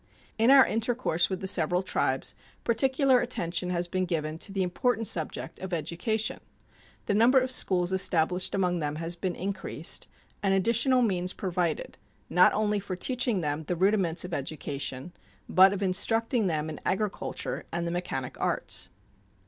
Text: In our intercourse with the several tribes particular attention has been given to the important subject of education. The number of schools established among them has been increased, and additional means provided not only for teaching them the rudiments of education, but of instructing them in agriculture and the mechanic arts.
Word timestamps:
In 0.39 0.49
our 0.49 0.65
intercourse 0.65 1.29
with 1.29 1.41
the 1.41 1.47
several 1.47 1.83
tribes 1.83 2.33
particular 2.63 3.19
attention 3.21 3.69
has 3.69 3.87
been 3.87 4.05
given 4.05 4.39
to 4.39 4.51
the 4.51 4.63
important 4.63 5.05
subject 5.05 5.59
of 5.59 5.73
education. 5.73 6.39
The 7.05 7.13
number 7.13 7.39
of 7.39 7.51
schools 7.51 7.93
established 7.93 8.55
among 8.55 8.79
them 8.79 8.95
has 8.95 9.15
been 9.15 9.35
increased, 9.35 10.07
and 10.41 10.55
additional 10.55 11.03
means 11.03 11.33
provided 11.33 11.99
not 12.31 12.51
only 12.53 12.79
for 12.79 12.95
teaching 12.95 13.41
them 13.41 13.61
the 13.65 13.75
rudiments 13.75 14.25
of 14.25 14.33
education, 14.33 15.13
but 15.47 15.71
of 15.71 15.83
instructing 15.83 16.47
them 16.47 16.67
in 16.67 16.81
agriculture 16.83 17.67
and 17.71 17.85
the 17.85 17.91
mechanic 17.91 18.37
arts. 18.39 18.89